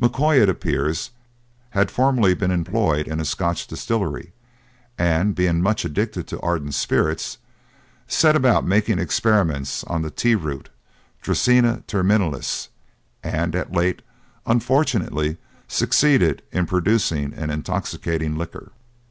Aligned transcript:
M'Koy, 0.00 0.40
it 0.40 0.48
appears, 0.48 1.10
had 1.72 1.90
formerly 1.90 2.32
been 2.32 2.50
employed 2.50 3.06
in 3.06 3.20
a 3.20 3.24
Scotch 3.26 3.66
distillery, 3.66 4.32
and 4.96 5.34
being 5.34 5.60
much 5.60 5.84
addicted 5.84 6.26
to 6.28 6.40
ardent 6.40 6.72
spirits, 6.72 7.36
set 8.08 8.34
about 8.34 8.66
making 8.66 8.98
experiments 8.98 9.84
on 9.84 10.00
the 10.00 10.10
tee 10.10 10.34
root 10.36 10.70
(Dracæna 11.22 11.84
terminalis), 11.86 12.68
and 13.22 13.54
at 13.54 13.72
length 13.72 14.00
unfortunately 14.46 15.36
succeeded 15.68 16.40
in 16.50 16.64
producing 16.64 17.34
an 17.34 17.50
intoxicating 17.50 18.38
liquor. 18.38 18.72